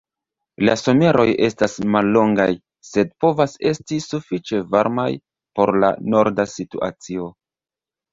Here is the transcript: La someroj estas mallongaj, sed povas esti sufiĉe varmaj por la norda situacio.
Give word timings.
La 0.67 0.73
someroj 0.81 1.25
estas 1.47 1.75
mallongaj, 1.95 2.47
sed 2.91 3.11
povas 3.25 3.53
esti 3.73 3.99
sufiĉe 4.05 4.63
varmaj 4.77 5.05
por 5.61 5.73
la 5.85 5.91
norda 6.15 6.47
situacio. 6.55 7.29